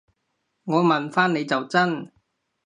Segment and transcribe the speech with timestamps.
[0.63, 2.11] 我問返你就真